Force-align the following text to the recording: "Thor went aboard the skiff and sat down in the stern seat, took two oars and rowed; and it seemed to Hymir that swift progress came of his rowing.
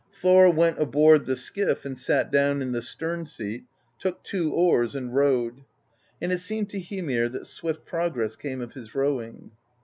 "Thor 0.19 0.51
went 0.51 0.79
aboard 0.81 1.25
the 1.27 1.35
skiff 1.35 1.85
and 1.85 1.95
sat 1.95 2.31
down 2.31 2.63
in 2.63 2.71
the 2.71 2.81
stern 2.81 3.23
seat, 3.27 3.65
took 3.99 4.23
two 4.23 4.51
oars 4.51 4.95
and 4.95 5.13
rowed; 5.13 5.63
and 6.19 6.31
it 6.31 6.39
seemed 6.39 6.71
to 6.71 6.79
Hymir 6.79 7.29
that 7.29 7.45
swift 7.45 7.85
progress 7.85 8.35
came 8.35 8.61
of 8.61 8.73
his 8.73 8.95
rowing. 8.95 9.51